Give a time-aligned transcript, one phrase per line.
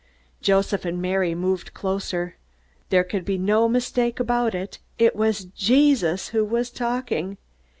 [0.41, 2.35] Joseph and Mary moved closer.
[2.89, 7.37] There could be no mistake about it it was Jesus who was talking!